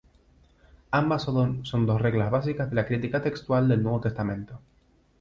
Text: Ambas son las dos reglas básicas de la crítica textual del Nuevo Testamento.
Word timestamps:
Ambas 0.89 1.21
son 1.21 1.61
las 1.63 1.85
dos 1.85 2.01
reglas 2.01 2.31
básicas 2.31 2.67
de 2.71 2.75
la 2.75 2.87
crítica 2.87 3.21
textual 3.21 3.67
del 3.67 3.83
Nuevo 3.83 4.01
Testamento. 4.01 4.59